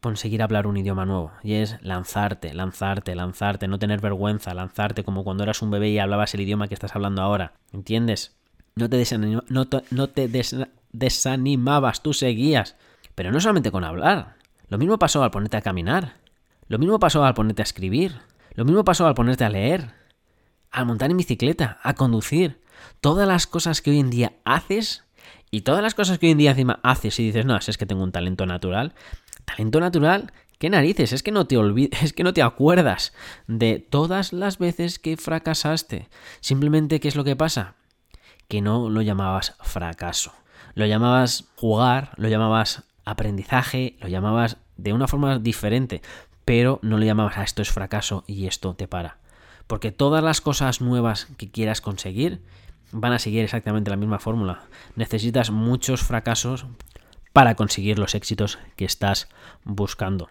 conseguir 0.02 0.42
hablar 0.42 0.66
un 0.66 0.76
idioma 0.76 1.06
nuevo. 1.06 1.32
Y 1.42 1.54
es 1.54 1.78
lanzarte, 1.80 2.52
lanzarte, 2.52 3.14
lanzarte, 3.14 3.68
no 3.68 3.78
tener 3.78 4.00
vergüenza, 4.00 4.52
lanzarte 4.52 5.04
como 5.04 5.24
cuando 5.24 5.44
eras 5.44 5.62
un 5.62 5.70
bebé 5.70 5.88
y 5.90 5.98
hablabas 5.98 6.34
el 6.34 6.42
idioma 6.42 6.68
que 6.68 6.74
estás 6.74 6.94
hablando 6.94 7.22
ahora. 7.22 7.54
¿Entiendes? 7.72 8.36
No 8.74 8.90
te, 8.90 9.04
no 9.16 9.66
no 9.90 10.08
te 10.08 10.30
desanimabas, 10.92 12.02
tú 12.02 12.12
seguías. 12.12 12.76
Pero 13.14 13.30
no 13.30 13.40
solamente 13.40 13.70
con 13.70 13.84
hablar. 13.84 14.36
Lo 14.68 14.76
mismo 14.76 14.98
pasó 14.98 15.22
al 15.22 15.30
ponerte 15.30 15.56
a 15.56 15.62
caminar. 15.62 16.16
Lo 16.66 16.78
mismo 16.78 16.98
pasó 16.98 17.24
al 17.24 17.34
ponerte 17.34 17.62
a 17.62 17.64
escribir. 17.64 18.20
Lo 18.54 18.64
mismo 18.64 18.84
pasó 18.84 19.06
al 19.06 19.14
ponerte 19.14 19.44
a 19.44 19.50
leer. 19.50 19.94
Al 20.70 20.86
montar 20.86 21.10
en 21.10 21.18
bicicleta, 21.18 21.78
a 21.82 21.94
conducir. 21.94 22.60
Todas 23.00 23.28
las 23.28 23.46
cosas 23.46 23.80
que 23.80 23.90
hoy 23.90 24.00
en 24.00 24.10
día 24.10 24.32
haces 24.44 25.04
y 25.54 25.60
todas 25.60 25.82
las 25.82 25.94
cosas 25.94 26.18
que 26.18 26.26
hoy 26.26 26.32
en 26.32 26.38
día 26.38 26.50
encima 26.52 26.80
haces 26.82 27.20
y 27.20 27.26
dices, 27.26 27.44
no, 27.44 27.56
es 27.56 27.76
que 27.76 27.84
tengo 27.84 28.02
un 28.02 28.10
talento 28.10 28.46
natural, 28.46 28.94
Talento 29.44 29.80
natural, 29.80 30.32
¿qué 30.58 30.70
narices? 30.70 31.12
Es 31.12 31.22
que 31.22 31.32
no 31.32 31.46
te 31.46 31.56
olvides, 31.56 32.02
es 32.02 32.12
que 32.12 32.24
no 32.24 32.32
te 32.32 32.42
acuerdas 32.42 33.12
de 33.46 33.78
todas 33.78 34.32
las 34.32 34.58
veces 34.58 34.98
que 34.98 35.16
fracasaste. 35.16 36.08
Simplemente, 36.40 37.00
¿qué 37.00 37.08
es 37.08 37.16
lo 37.16 37.24
que 37.24 37.36
pasa? 37.36 37.74
Que 38.48 38.60
no 38.60 38.88
lo 38.88 39.02
llamabas 39.02 39.56
fracaso. 39.60 40.32
Lo 40.74 40.86
llamabas 40.86 41.44
jugar, 41.56 42.12
lo 42.16 42.28
llamabas 42.28 42.84
aprendizaje, 43.04 43.96
lo 44.00 44.08
llamabas 44.08 44.58
de 44.76 44.92
una 44.92 45.08
forma 45.08 45.38
diferente, 45.38 46.02
pero 46.44 46.78
no 46.82 46.98
le 46.98 47.06
llamabas 47.06 47.38
a 47.38 47.44
esto 47.44 47.62
es 47.62 47.70
fracaso 47.70 48.24
y 48.26 48.46
esto 48.46 48.74
te 48.74 48.88
para. 48.88 49.18
Porque 49.66 49.92
todas 49.92 50.24
las 50.24 50.40
cosas 50.40 50.80
nuevas 50.80 51.26
que 51.36 51.50
quieras 51.50 51.80
conseguir 51.80 52.42
van 52.90 53.12
a 53.12 53.18
seguir 53.18 53.44
exactamente 53.44 53.90
la 53.90 53.96
misma 53.96 54.18
fórmula. 54.18 54.62
Necesitas 54.96 55.50
muchos 55.50 56.02
fracasos 56.02 56.66
para 57.32 57.54
conseguir 57.54 57.98
los 57.98 58.14
éxitos 58.14 58.58
que 58.76 58.84
estás 58.84 59.28
buscando. 59.64 60.28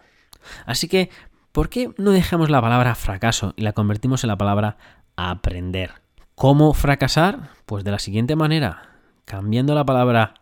Así 0.66 0.88
que, 0.88 1.10
¿por 1.52 1.68
qué 1.68 1.92
no 1.98 2.10
dejamos 2.10 2.50
la 2.50 2.60
palabra 2.60 2.94
fracaso 2.94 3.54
y 3.56 3.62
la 3.62 3.72
convertimos 3.72 4.24
en 4.24 4.28
la 4.28 4.38
palabra 4.38 4.76
aprender? 5.16 5.92
¿Cómo 6.34 6.72
fracasar? 6.74 7.50
Pues 7.66 7.84
de 7.84 7.90
la 7.90 7.98
siguiente 7.98 8.36
manera, 8.36 8.90
cambiando 9.24 9.74
la 9.74 9.84
palabra 9.84 10.34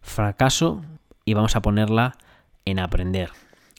fracaso 0.00 0.82
y 1.24 1.34
vamos 1.34 1.56
a 1.56 1.62
ponerla 1.62 2.16
en 2.64 2.78
aprender. 2.78 3.30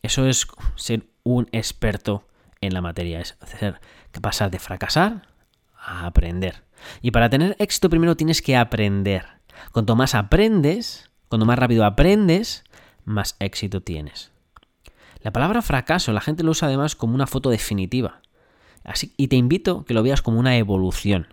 Eso 0.02 0.28
es 0.28 0.48
ser 0.76 1.08
un 1.24 1.48
experto 1.52 2.28
en 2.62 2.74
la 2.74 2.82
materia, 2.82 3.20
es 3.20 3.38
hacer, 3.42 3.80
pasar 4.22 4.52
de 4.52 4.60
fracasar 4.60 5.28
a 5.78 6.06
aprender. 6.06 6.64
Y 7.02 7.12
para 7.12 7.30
tener 7.30 7.56
éxito 7.60 7.90
primero 7.90 8.16
tienes 8.16 8.42
que 8.42 8.58
aprender. 8.58 9.26
Cuanto 9.72 9.96
más 9.96 10.16
aprendes, 10.16 11.11
cuanto 11.32 11.46
más 11.46 11.58
rápido 11.58 11.86
aprendes, 11.86 12.66
más 13.06 13.38
éxito 13.40 13.82
tienes. 13.82 14.32
La 15.22 15.32
palabra 15.32 15.62
fracaso 15.62 16.12
la 16.12 16.20
gente 16.20 16.44
lo 16.44 16.52
usa 16.52 16.68
además 16.68 16.98
como 16.98 17.16
una 17.16 17.26
foto 17.26 17.50
definitiva. 17.50 18.22
Así, 18.84 19.14
y 19.16 19.30
te 19.30 19.38
invito 19.38 19.80
a 19.80 19.86
que 19.86 19.94
lo 19.94 20.04
veas 20.04 20.22
como 20.22 20.40
una 20.40 20.58
evolución. 20.58 21.28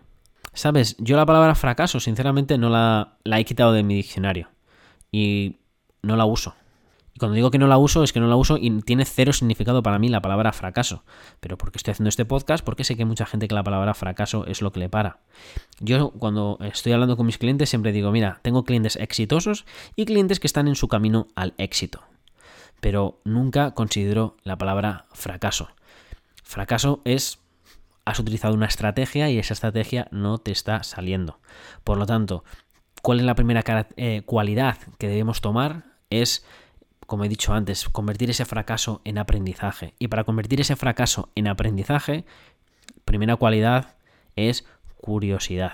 Sabes, 0.53 0.95
yo 0.99 1.17
la 1.17 1.27
palabra 1.27 1.57
fracaso 1.57 1.99
sinceramente 1.99 2.59
no 2.59 2.71
la 2.71 3.41
he 3.41 3.45
quitado 3.45 3.73
de 3.73 3.83
mi 3.83 3.97
diccionario. 3.97 4.49
Y 5.11 5.57
no 6.03 6.15
la 6.17 6.27
uso. 6.27 6.55
Y 7.19 7.21
cuando 7.21 7.35
digo 7.35 7.51
que 7.51 7.59
no 7.59 7.67
la 7.67 7.79
uso, 7.79 8.05
es 8.05 8.13
que 8.13 8.21
no 8.21 8.29
la 8.29 8.37
uso 8.37 8.59
y 8.61 8.71
tiene 8.83 9.05
cero 9.05 9.33
significado 9.33 9.83
para 9.83 9.99
mí 9.99 10.09
la 10.09 10.23
palabra 10.23 10.53
fracaso. 10.53 11.03
Pero 11.41 11.59
porque 11.59 11.79
estoy 11.79 11.91
haciendo 11.91 12.11
este 12.11 12.25
podcast, 12.25 12.65
porque 12.65 12.85
sé 12.85 12.95
que 12.95 13.03
hay 13.03 13.09
mucha 13.09 13.27
gente 13.27 13.49
que 13.49 13.57
la 13.57 13.65
palabra 13.65 13.93
fracaso 13.95 14.47
es 14.47 14.63
lo 14.63 14.71
que 14.71 14.79
le 14.79 14.89
para. 14.89 15.19
Yo 15.81 16.11
cuando 16.13 16.59
estoy 16.61 16.93
hablando 16.93 17.17
con 17.17 17.27
mis 17.27 17.37
clientes 17.37 17.71
siempre 17.71 17.91
digo, 17.91 18.13
mira, 18.13 18.39
tengo 18.43 18.63
clientes 18.63 18.95
exitosos 18.95 19.67
y 19.97 20.05
clientes 20.05 20.39
que 20.39 20.47
están 20.47 20.69
en 20.69 20.77
su 20.77 20.87
camino 20.87 21.27
al 21.35 21.55
éxito. 21.59 22.05
Pero 22.79 23.21
nunca 23.25 23.73
considero 23.73 24.37
la 24.45 24.57
palabra 24.57 25.07
fracaso. 25.13 25.71
Fracaso 26.45 27.03
es 27.05 27.41
has 28.05 28.21
utilizado 28.21 28.55
una 28.55 28.67
estrategia 28.67 29.29
y 29.29 29.41
esa 29.41 29.55
estrategia 29.55 30.07
no 30.13 30.39
te 30.39 30.53
está 30.53 30.85
saliendo. 30.85 31.41
Por 31.83 31.99
lo 31.99 32.07
tanto, 32.07 32.45
¿cuál 33.03 33.19
es 33.19 33.27
la 33.27 33.35
primera 33.35 33.65
eh, 33.97 34.23
cualidad 34.25 34.79
que 34.99 35.09
debemos 35.09 35.41
tomar? 35.41 35.83
Es 36.11 36.47
como 37.09 37.25
he 37.25 37.29
dicho 37.31 37.55
antes, 37.55 37.89
convertir 37.89 38.29
ese 38.29 38.45
fracaso 38.45 39.01
en 39.07 39.17
aprendizaje. 39.17 39.95
Y 39.99 40.09
para 40.09 40.25
convertir 40.25 40.61
ese 40.61 40.77
fracaso 40.77 41.31
en 41.37 41.49
aprendizaje, 41.49 42.27
primera 43.07 43.37
cualidad 43.37 43.97
es 44.37 44.67
curiosidad. 44.99 45.73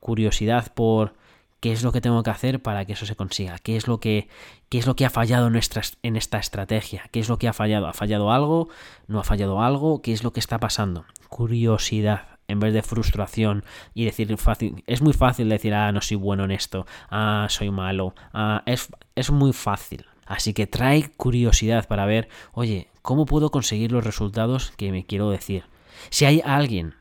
Curiosidad 0.00 0.72
por 0.72 1.12
qué 1.60 1.72
es 1.72 1.82
lo 1.82 1.92
que 1.92 2.00
tengo 2.00 2.22
que 2.22 2.30
hacer 2.30 2.62
para 2.62 2.86
que 2.86 2.94
eso 2.94 3.04
se 3.04 3.16
consiga, 3.16 3.58
qué 3.58 3.76
es 3.76 3.86
lo 3.86 4.00
que, 4.00 4.30
qué 4.70 4.78
es 4.78 4.86
lo 4.86 4.96
que 4.96 5.04
ha 5.04 5.10
fallado 5.10 5.46
en, 5.46 5.60
en 6.02 6.16
esta 6.16 6.38
estrategia, 6.38 7.04
qué 7.12 7.20
es 7.20 7.28
lo 7.28 7.38
que 7.38 7.48
ha 7.48 7.52
fallado, 7.52 7.86
ha 7.86 7.92
fallado 7.92 8.32
algo, 8.32 8.70
no 9.08 9.20
ha 9.20 9.24
fallado 9.24 9.60
algo, 9.60 10.00
qué 10.00 10.14
es 10.14 10.24
lo 10.24 10.32
que 10.32 10.40
está 10.40 10.58
pasando. 10.58 11.04
Curiosidad 11.28 12.28
en 12.48 12.60
vez 12.60 12.72
de 12.72 12.80
frustración 12.80 13.62
y 13.92 14.06
decir 14.06 14.34
fácil. 14.38 14.82
Es 14.86 15.02
muy 15.02 15.12
fácil 15.12 15.50
decir, 15.50 15.74
ah, 15.74 15.92
no 15.92 16.00
soy 16.00 16.16
bueno 16.16 16.44
en 16.44 16.52
esto, 16.52 16.86
ah, 17.10 17.46
soy 17.50 17.70
malo, 17.70 18.14
ah, 18.32 18.62
es, 18.64 18.88
es 19.14 19.30
muy 19.30 19.52
fácil. 19.52 20.06
Así 20.26 20.52
que 20.52 20.66
trae 20.66 21.10
curiosidad 21.16 21.86
para 21.86 22.04
ver, 22.04 22.28
oye, 22.52 22.88
¿cómo 23.02 23.26
puedo 23.26 23.50
conseguir 23.50 23.92
los 23.92 24.04
resultados 24.04 24.72
que 24.76 24.90
me 24.90 25.06
quiero 25.06 25.30
decir? 25.30 25.64
Si 26.10 26.24
hay 26.24 26.42
alguien, 26.44 26.94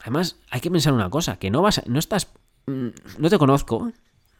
además 0.00 0.40
hay 0.50 0.60
que 0.60 0.70
pensar 0.70 0.94
una 0.94 1.10
cosa, 1.10 1.38
que 1.38 1.50
no 1.50 1.62
vas, 1.62 1.82
no 1.86 1.98
estás, 1.98 2.32
mm, 2.66 2.88
no 3.18 3.30
te 3.30 3.38
conozco, 3.38 3.92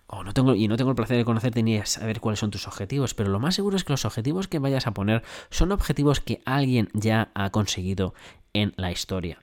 o 0.07 0.25
no 0.25 0.33
tengo, 0.33 0.55
y 0.55 0.67
no 0.67 0.77
tengo 0.77 0.91
el 0.91 0.97
placer 0.97 1.17
de 1.17 1.25
conocerte 1.25 1.63
ni 1.63 1.79
de 1.79 1.87
saber 1.87 2.21
cuáles 2.21 2.41
son 2.41 2.51
tus 2.51 2.67
objetivos, 2.67 3.15
pero 3.15 3.31
lo 3.31 3.39
más 3.39 3.55
seguro 3.55 3.77
es 3.77 3.85
que 3.85 3.93
los 3.93 4.05
objetivos 4.05 4.49
que 4.49 4.59
vayas 4.59 4.87
a 4.87 4.93
poner 4.93 5.23
son 5.51 5.73
objetivos 5.73 6.21
que 6.21 6.43
alguien 6.45 6.89
ya 6.95 7.31
ha 7.35 7.51
conseguido 7.51 8.15
en 8.55 8.73
la 8.77 8.91
historia. 8.91 9.43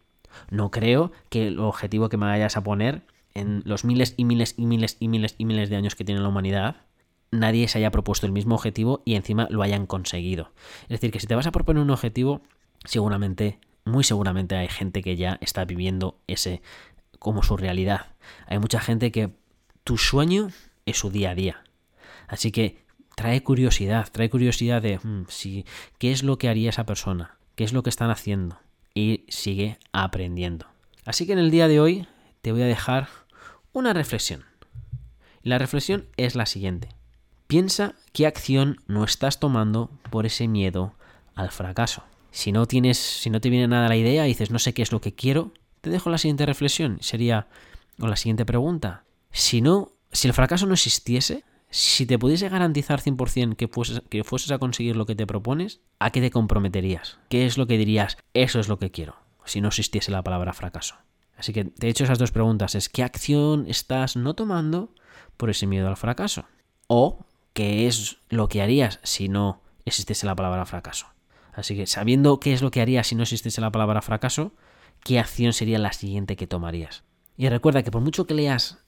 No 0.51 0.71
creo 0.71 1.11
que 1.29 1.47
el 1.47 1.59
objetivo 1.59 2.09
que 2.09 2.17
me 2.17 2.27
vayas 2.27 2.57
a 2.57 2.63
poner 2.63 3.03
en 3.33 3.61
los 3.65 3.83
miles 3.83 4.13
y 4.17 4.25
miles 4.25 4.55
y 4.57 4.65
miles 4.65 4.97
y 4.99 5.07
miles 5.07 5.35
y 5.37 5.45
miles 5.45 5.69
de 5.69 5.75
años 5.75 5.95
que 5.95 6.03
tiene 6.03 6.21
la 6.21 6.27
humanidad 6.27 6.77
nadie 7.31 7.67
se 7.67 7.77
haya 7.77 7.91
propuesto 7.91 8.25
el 8.25 8.31
mismo 8.31 8.55
objetivo 8.55 9.01
y 9.05 9.15
encima 9.15 9.47
lo 9.49 9.61
hayan 9.61 9.85
conseguido. 9.85 10.51
Es 10.83 10.89
decir, 10.89 11.11
que 11.11 11.19
si 11.19 11.27
te 11.27 11.35
vas 11.35 11.47
a 11.47 11.51
proponer 11.51 11.83
un 11.83 11.91
objetivo, 11.91 12.41
seguramente, 12.85 13.59
muy 13.85 14.03
seguramente 14.03 14.55
hay 14.55 14.67
gente 14.67 15.01
que 15.01 15.15
ya 15.15 15.37
está 15.41 15.65
viviendo 15.65 16.19
ese 16.27 16.61
como 17.19 17.43
su 17.43 17.57
realidad. 17.57 18.07
Hay 18.47 18.59
mucha 18.59 18.79
gente 18.79 19.11
que 19.11 19.31
tu 19.83 19.97
sueño 19.97 20.49
es 20.85 20.97
su 20.97 21.09
día 21.09 21.31
a 21.31 21.35
día. 21.35 21.63
Así 22.27 22.51
que 22.51 22.83
trae 23.15 23.43
curiosidad, 23.43 24.07
trae 24.11 24.29
curiosidad 24.29 24.81
de 24.81 24.99
hmm, 24.99 25.25
qué 25.97 26.11
es 26.11 26.23
lo 26.23 26.37
que 26.37 26.47
haría 26.47 26.69
esa 26.69 26.85
persona, 26.85 27.37
qué 27.55 27.63
es 27.63 27.73
lo 27.73 27.83
que 27.83 27.89
están 27.89 28.09
haciendo 28.09 28.59
y 28.93 29.25
sigue 29.27 29.77
aprendiendo. 29.91 30.67
Así 31.05 31.25
que 31.25 31.33
en 31.33 31.39
el 31.39 31.51
día 31.51 31.67
de 31.67 31.79
hoy 31.79 32.07
te 32.41 32.51
voy 32.51 32.61
a 32.61 32.67
dejar 32.67 33.09
una 33.73 33.93
reflexión. 33.93 34.45
La 35.41 35.57
reflexión 35.57 36.07
es 36.17 36.35
la 36.35 36.45
siguiente. 36.45 36.89
Piensa 37.49 37.95
qué 38.13 38.27
acción 38.27 38.77
no 38.85 39.03
estás 39.03 39.39
tomando 39.39 39.89
por 40.11 40.27
ese 40.27 40.47
miedo 40.47 40.93
al 41.33 41.49
fracaso. 41.49 42.03
Si 42.29 42.51
no 42.51 42.67
tienes, 42.67 42.99
si 42.99 43.31
no 43.31 43.41
te 43.41 43.49
viene 43.49 43.67
nada 43.67 43.89
la 43.89 43.95
idea 43.95 44.27
y 44.27 44.29
dices 44.29 44.51
no 44.51 44.59
sé 44.59 44.75
qué 44.75 44.83
es 44.83 44.91
lo 44.91 45.01
que 45.01 45.15
quiero, 45.15 45.51
te 45.81 45.89
dejo 45.89 46.11
la 46.11 46.19
siguiente 46.19 46.45
reflexión. 46.45 46.99
Sería, 47.01 47.47
o 47.99 48.05
la 48.05 48.17
siguiente 48.17 48.45
pregunta. 48.45 49.03
Si 49.31 49.61
no, 49.61 49.93
si 50.11 50.27
el 50.27 50.35
fracaso 50.35 50.67
no 50.67 50.75
existiese, 50.75 51.43
si 51.71 52.05
te 52.05 52.19
pudiese 52.19 52.49
garantizar 52.49 53.01
100% 53.01 53.55
que 53.55 53.67
fueses, 53.67 54.03
que 54.09 54.23
fueses 54.23 54.51
a 54.51 54.59
conseguir 54.59 54.95
lo 54.95 55.07
que 55.07 55.15
te 55.15 55.25
propones, 55.25 55.81
¿a 55.97 56.11
qué 56.11 56.21
te 56.21 56.29
comprometerías? 56.29 57.17
¿Qué 57.29 57.47
es 57.47 57.57
lo 57.57 57.65
que 57.65 57.79
dirías? 57.79 58.19
Eso 58.35 58.59
es 58.59 58.67
lo 58.67 58.77
que 58.77 58.91
quiero, 58.91 59.15
si 59.43 59.59
no 59.59 59.69
existiese 59.69 60.11
la 60.11 60.21
palabra 60.21 60.53
fracaso. 60.53 60.97
Así 61.35 61.51
que 61.51 61.65
te 61.65 61.87
he 61.87 61.89
hecho 61.89 62.03
esas 62.03 62.19
dos 62.19 62.31
preguntas. 62.31 62.75
Es 62.75 62.89
¿qué 62.89 63.01
acción 63.01 63.65
estás 63.67 64.15
no 64.15 64.35
tomando 64.35 64.93
por 65.35 65.49
ese 65.49 65.65
miedo 65.65 65.87
al 65.87 65.97
fracaso? 65.97 66.45
O 66.85 67.25
qué 67.53 67.87
es 67.87 68.17
lo 68.29 68.47
que 68.47 68.61
harías 68.61 68.99
si 69.03 69.29
no 69.29 69.61
existiese 69.85 70.25
la 70.25 70.35
palabra 70.35 70.65
fracaso. 70.65 71.07
Así 71.53 71.75
que 71.75 71.87
sabiendo 71.87 72.39
qué 72.39 72.53
es 72.53 72.61
lo 72.61 72.71
que 72.71 72.81
harías 72.81 73.07
si 73.07 73.15
no 73.15 73.23
existiese 73.23 73.61
la 73.61 73.71
palabra 73.71 74.01
fracaso, 74.01 74.53
¿qué 75.03 75.19
acción 75.19 75.53
sería 75.53 75.79
la 75.79 75.93
siguiente 75.93 76.35
que 76.35 76.47
tomarías? 76.47 77.03
Y 77.37 77.49
recuerda 77.49 77.83
que 77.83 77.91
por 77.91 78.01
mucho 78.01 78.25
que 78.25 78.33
leas 78.33 78.79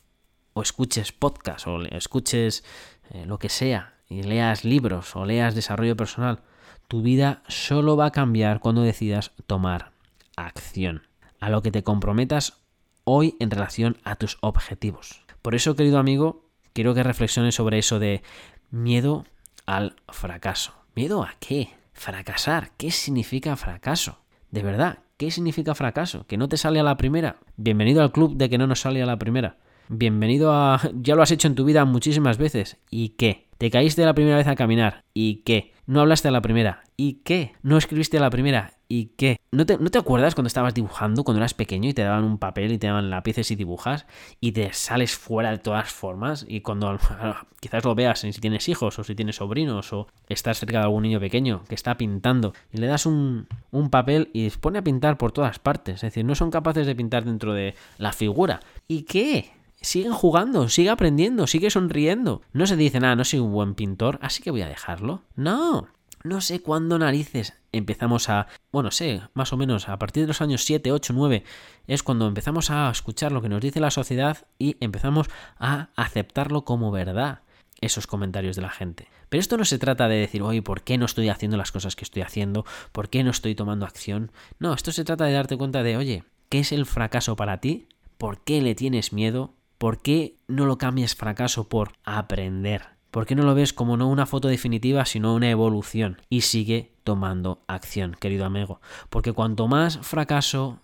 o 0.54 0.62
escuches 0.62 1.12
podcast 1.12 1.68
o 1.68 1.82
escuches 1.84 2.64
eh, 3.10 3.26
lo 3.26 3.40
que 3.40 3.50
sea, 3.50 3.96
y 4.12 4.24
leas 4.24 4.66
libros 4.66 5.16
o 5.16 5.26
leas 5.26 5.56
desarrollo 5.56 5.96
personal, 5.96 6.42
tu 6.90 7.02
vida 7.02 7.44
solo 7.48 7.96
va 7.96 8.08
a 8.08 8.12
cambiar 8.12 8.60
cuando 8.60 8.82
decidas 8.82 9.32
tomar 9.48 9.94
acción, 10.36 11.08
a 11.40 11.50
lo 11.50 11.62
que 11.62 11.72
te 11.72 11.84
comprometas 11.84 12.62
hoy 13.06 13.38
en 13.40 13.50
relación 13.50 13.98
a 14.04 14.18
tus 14.18 14.38
objetivos. 14.42 15.24
Por 15.42 15.56
eso, 15.56 15.78
querido 15.78 15.98
amigo, 15.98 16.51
quiero 16.74 16.94
que 16.94 17.04
reflexiones 17.04 17.56
sobre 17.56 17.78
eso 17.78 18.00
de 18.00 18.22
miedo 18.70 19.26
al 19.66 19.96
fracaso. 20.10 20.74
¿Miedo 20.96 21.24
a 21.24 21.36
qué? 21.40 21.70
Fracasar. 21.94 22.72
¿Qué 22.78 22.92
significa 22.92 23.56
fracaso? 23.56 24.20
De 24.50 24.64
verdad, 24.64 25.00
¿qué 25.18 25.32
significa 25.32 25.76
fracaso? 25.76 26.26
¿Que 26.28 26.38
no 26.38 26.50
te 26.50 26.58
sale 26.58 26.80
a 26.80 26.84
la 26.84 26.98
primera? 26.98 27.38
Bienvenido 27.56 28.02
al 28.02 28.12
club 28.12 28.36
de 28.36 28.50
que 28.50 28.58
no 28.58 28.68
nos 28.68 28.82
sale 28.82 29.02
a 29.02 29.06
la 29.06 29.18
primera. 29.18 29.58
Bienvenido 29.88 30.54
a... 30.54 30.82
Ya 30.94 31.16
lo 31.16 31.22
has 31.22 31.32
hecho 31.32 31.48
en 31.48 31.56
tu 31.56 31.66
vida 31.66 31.86
muchísimas 31.86 32.38
veces. 32.38 32.78
¿Y 32.90 33.10
qué? 33.10 33.48
Te 33.58 33.70
caíste 33.70 34.06
la 34.06 34.14
primera 34.14 34.38
vez 34.38 34.48
a 34.48 34.56
caminar. 34.56 35.04
¿Y 35.14 35.44
qué? 35.44 35.74
No 35.86 36.02
hablaste 36.02 36.30
a 36.30 36.32
la 36.32 36.42
primera. 36.42 36.84
¿Y 36.98 37.22
qué? 37.24 37.54
No 37.62 37.78
escribiste 37.78 38.18
a 38.18 38.22
la 38.22 38.30
primera. 38.30 38.74
¿Y 38.92 39.14
qué? 39.16 39.40
¿No 39.54 39.66
te, 39.66 39.78
¿No 39.78 39.90
te, 39.90 40.00
acuerdas 40.00 40.36
cuando 40.36 40.48
estabas 40.48 40.74
dibujando, 40.74 41.24
cuando 41.24 41.40
eras 41.40 41.54
pequeño 41.54 41.88
y 41.88 41.94
te 41.94 42.02
daban 42.02 42.26
un 42.26 42.38
papel 42.38 42.74
y 42.74 42.78
te 42.78 42.88
daban 42.88 43.10
lápices 43.10 43.50
y 43.50 43.56
dibujas 43.56 44.06
y 44.42 44.52
te 44.52 44.74
sales 44.74 45.16
fuera 45.16 45.52
de 45.52 45.60
todas 45.60 45.90
formas? 45.94 46.46
Y 46.46 46.60
cuando 46.60 47.00
quizás 47.62 47.86
lo 47.86 47.96
veas 47.96 48.20
si 48.20 48.32
tienes 48.34 48.68
hijos 48.68 49.00
o 49.00 49.06
si 49.06 49.16
tienes 49.16 49.38
sobrinos 49.38 49.94
o 49.94 50.08
estás 50.28 50.60
cerca 50.60 50.80
de 50.80 50.84
algún 50.84 51.04
niño 51.04 51.22
pequeño 51.22 51.64
que 51.70 51.76
está 51.76 51.96
pintando 51.96 52.52
y 52.70 52.80
le 52.80 52.88
das 52.88 53.06
un, 53.06 53.48
un 53.72 53.90
papel 53.90 54.30
y 54.34 54.50
se 54.50 54.58
pone 54.58 54.80
a 54.80 54.84
pintar 54.84 55.18
por 55.18 55.32
todas 55.32 55.58
partes. 55.58 55.96
Es 55.96 56.02
decir, 56.02 56.26
no 56.26 56.36
son 56.36 56.52
capaces 56.52 56.86
de 56.86 56.94
pintar 56.94 57.24
dentro 57.24 57.54
de 57.54 57.76
la 57.98 58.12
figura. 58.12 58.60
¿Y 58.90 59.04
qué? 59.04 59.54
siguen 59.80 60.12
jugando, 60.12 60.68
sigue 60.68 60.90
aprendiendo, 60.90 61.48
sigue 61.48 61.70
sonriendo. 61.70 62.42
No 62.52 62.68
se 62.68 62.76
dice, 62.76 63.00
nada, 63.00 63.16
no 63.16 63.24
soy 63.24 63.40
un 63.40 63.54
buen 63.54 63.74
pintor, 63.74 64.20
así 64.22 64.44
que 64.44 64.52
voy 64.52 64.64
a 64.64 64.68
dejarlo. 64.68 65.24
No, 65.38 65.88
no 66.24 66.42
sé 66.42 66.62
cuándo 66.62 67.00
narices 67.00 67.54
empezamos 67.72 68.30
a, 68.30 68.48
bueno, 68.72 68.92
sé, 68.92 69.22
más 69.34 69.54
o 69.54 69.58
menos 69.58 69.90
a 69.90 69.98
partir 69.98 70.24
de 70.24 70.28
los 70.28 70.42
años 70.42 70.64
7, 70.64 70.92
8, 70.92 71.14
9 71.14 71.44
es 71.88 72.04
cuando 72.04 72.28
empezamos 72.28 72.70
a 72.70 72.90
escuchar 72.90 73.32
lo 73.32 73.42
que 73.42 73.50
nos 73.50 73.62
dice 73.62 73.80
la 73.80 73.92
sociedad 73.92 74.46
y 74.60 74.78
empezamos 74.80 75.30
a 75.58 75.90
aceptarlo 75.96 76.66
como 76.66 76.92
verdad 76.92 77.42
esos 77.80 78.08
comentarios 78.08 78.56
de 78.56 78.62
la 78.62 78.70
gente. 78.70 79.08
Pero 79.30 79.40
esto 79.40 79.58
no 79.58 79.66
se 79.66 79.80
trata 79.80 80.08
de 80.08 80.18
decir, 80.18 80.44
oye, 80.44 80.62
¿por 80.62 80.84
qué 80.84 80.98
no 80.98 81.06
estoy 81.06 81.30
haciendo 81.30 81.58
las 81.58 81.72
cosas 81.72 81.96
que 81.96 82.04
estoy 82.04 82.22
haciendo? 82.22 82.66
¿Por 82.92 83.10
qué 83.10 83.24
no 83.24 83.32
estoy 83.32 83.56
tomando 83.56 83.86
acción? 83.86 84.32
No, 84.60 84.74
esto 84.74 84.92
se 84.92 85.04
trata 85.04 85.26
de 85.26 85.34
darte 85.34 85.58
cuenta 85.58 85.82
de, 85.82 85.98
oye, 85.98 86.24
¿qué 86.50 86.60
es 86.60 86.72
el 86.72 86.86
fracaso 86.86 87.36
para 87.36 87.60
ti? 87.60 87.88
¿Por 88.18 88.44
qué 88.44 88.62
le 88.62 88.76
tienes 88.76 89.14
miedo? 89.14 89.56
¿Por 89.78 90.02
qué 90.02 90.36
no 90.48 90.66
lo 90.66 90.78
cambias 90.78 91.16
fracaso 91.16 91.68
por 91.68 91.94
aprender? 92.04 93.01
¿Por 93.12 93.26
qué 93.26 93.36
no 93.36 93.44
lo 93.44 93.54
ves 93.54 93.74
como 93.74 93.98
no 93.98 94.08
una 94.08 94.26
foto 94.26 94.48
definitiva, 94.48 95.06
sino 95.06 95.36
una 95.36 95.50
evolución? 95.50 96.22
Y 96.30 96.42
sigue 96.42 96.94
tomando 97.04 97.62
acción, 97.68 98.16
querido 98.18 98.46
amigo. 98.46 98.80
Porque 99.10 99.34
cuanto 99.34 99.68
más 99.68 100.00
fracaso 100.00 100.80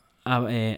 eh, 0.50 0.78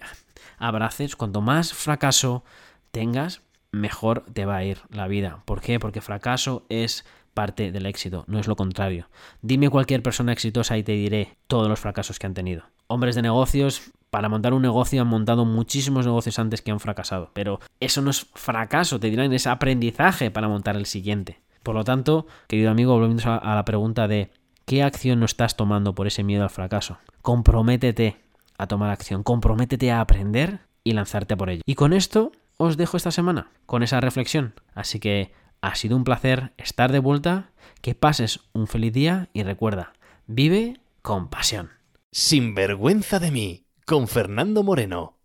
abraces, 0.60 1.16
cuanto 1.16 1.42
más 1.42 1.74
fracaso 1.74 2.44
tengas, 2.92 3.42
mejor 3.72 4.26
te 4.32 4.46
va 4.46 4.58
a 4.58 4.64
ir 4.64 4.80
la 4.92 5.08
vida. 5.08 5.42
¿Por 5.46 5.62
qué? 5.62 5.80
Porque 5.80 6.02
fracaso 6.02 6.66
es 6.70 7.04
parte 7.34 7.72
del 7.72 7.88
éxito, 7.88 8.26
no 8.28 8.40
es 8.40 8.48
lo 8.48 8.56
contrario. 8.56 9.10
Dime 9.42 9.70
cualquier 9.70 10.04
persona 10.04 10.34
exitosa 10.34 10.78
y 10.78 10.84
te 10.84 10.92
diré 10.92 11.38
todos 11.48 11.68
los 11.68 11.80
fracasos 11.80 12.20
que 12.20 12.28
han 12.28 12.34
tenido. 12.34 12.64
Hombres 12.88 13.16
de 13.16 13.22
negocios, 13.22 13.92
para 14.10 14.30
montar 14.30 14.54
un 14.54 14.62
negocio 14.62 15.02
han 15.02 15.08
montado 15.08 15.46
muchísimos 15.46 16.06
negocios 16.06 16.40
antes 16.40 16.62
que 16.62 16.72
han 16.72 16.80
fracasado, 16.80 17.32
pero 17.34 17.60
eso 17.80 18.02
no 18.02 18.10
es 18.10 18.26
fracaso, 18.34 19.00
te 19.00 19.10
dirán, 19.10 19.32
es 19.34 19.48
aprendizaje 19.48 20.32
para 20.32 20.48
montar 20.48 20.76
el 20.76 20.86
siguiente. 20.86 21.39
Por 21.64 21.76
lo 21.76 21.84
tanto, 21.84 22.28
querido 22.48 22.72
amigo, 22.72 22.94
volviendo 22.94 23.24
a 23.32 23.56
la 23.56 23.66
pregunta 23.66 24.08
de 24.08 24.32
¿qué 24.66 24.84
acción 24.84 25.20
no 25.20 25.26
estás 25.26 25.56
tomando 25.56 25.96
por 25.96 26.08
ese 26.08 26.24
miedo 26.24 26.44
al 26.44 26.50
fracaso? 26.50 26.98
Comprométete 27.22 28.18
a 28.58 28.68
tomar 28.68 28.92
acción, 28.92 29.24
comprométete 29.24 29.92
a 29.92 30.02
aprender 30.02 30.60
y 30.84 30.94
lanzarte 30.94 31.36
por 31.36 31.50
ello. 31.50 31.62
Y 31.66 31.76
con 31.76 31.94
esto 31.94 32.32
os 32.58 32.78
dejo 32.78 32.98
esta 32.98 33.12
semana, 33.12 33.52
con 33.66 33.84
esa 33.84 34.00
reflexión. 34.00 34.54
Así 34.76 35.00
que 35.00 35.32
ha 35.62 35.76
sido 35.76 35.96
un 35.96 36.04
placer 36.04 36.54
estar 36.58 36.92
de 36.92 37.00
vuelta, 37.00 37.52
que 37.82 37.96
pases 37.96 38.42
un 38.54 38.68
feliz 38.68 38.94
día 38.94 39.30
y 39.34 39.44
recuerda, 39.44 39.94
vive 40.28 40.80
con 41.02 41.30
pasión. 41.30 41.70
Sin 42.12 42.56
vergüenza 42.56 43.20
de 43.20 43.32
mí, 43.32 43.64
con 43.86 44.08
Fernando 44.08 44.64
Moreno. 44.64 45.16